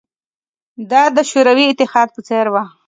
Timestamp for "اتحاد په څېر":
1.69-2.45